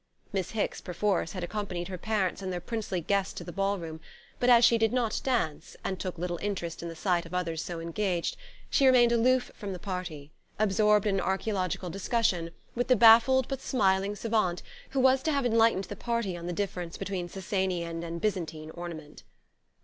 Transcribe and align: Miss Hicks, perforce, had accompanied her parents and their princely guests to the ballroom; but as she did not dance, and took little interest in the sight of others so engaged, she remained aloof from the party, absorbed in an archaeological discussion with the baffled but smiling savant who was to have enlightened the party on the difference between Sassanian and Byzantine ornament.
Miss 0.33 0.49
Hicks, 0.53 0.81
perforce, 0.81 1.33
had 1.33 1.43
accompanied 1.43 1.87
her 1.87 1.97
parents 1.99 2.41
and 2.41 2.51
their 2.51 2.59
princely 2.59 3.01
guests 3.01 3.33
to 3.33 3.43
the 3.43 3.51
ballroom; 3.51 4.01
but 4.39 4.49
as 4.49 4.65
she 4.65 4.79
did 4.79 4.91
not 4.91 5.21
dance, 5.23 5.77
and 5.83 5.99
took 5.99 6.17
little 6.17 6.39
interest 6.41 6.81
in 6.81 6.89
the 6.89 6.95
sight 6.95 7.23
of 7.23 7.35
others 7.35 7.61
so 7.63 7.79
engaged, 7.79 8.35
she 8.67 8.87
remained 8.87 9.11
aloof 9.11 9.51
from 9.53 9.73
the 9.73 9.77
party, 9.77 10.31
absorbed 10.57 11.05
in 11.05 11.17
an 11.17 11.21
archaeological 11.21 11.91
discussion 11.91 12.49
with 12.73 12.87
the 12.87 12.95
baffled 12.95 13.47
but 13.47 13.61
smiling 13.61 14.15
savant 14.15 14.63
who 14.89 14.99
was 14.99 15.21
to 15.21 15.31
have 15.31 15.45
enlightened 15.45 15.83
the 15.83 15.95
party 15.95 16.35
on 16.35 16.47
the 16.47 16.51
difference 16.51 16.97
between 16.97 17.29
Sassanian 17.29 18.01
and 18.01 18.19
Byzantine 18.19 18.71
ornament. 18.71 19.21